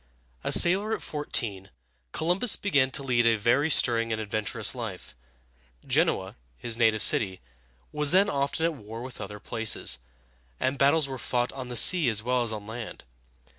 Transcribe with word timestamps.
A 0.43 0.51
sailor 0.51 0.95
at 0.95 1.03
fourteen, 1.03 1.69
Columbus 2.11 2.55
began 2.55 2.89
to 2.89 3.03
lead 3.03 3.27
a 3.27 3.35
very 3.37 3.69
stirring 3.69 4.11
and 4.11 4.19
adventurous 4.19 4.73
life. 4.73 5.15
Genoa, 5.85 6.37
his 6.57 6.75
native 6.75 7.03
city, 7.03 7.39
was 7.91 8.11
then 8.11 8.27
often 8.27 8.65
at 8.65 8.73
war 8.73 9.03
with 9.03 9.21
other 9.21 9.39
places, 9.39 9.99
and 10.59 10.79
battles 10.79 11.07
were 11.07 11.19
fought 11.19 11.51
on 11.53 11.67
the 11.67 11.75
sea 11.77 12.09
as 12.09 12.23
well 12.23 12.41
as 12.41 12.51
on 12.51 12.65
land. 12.65 13.03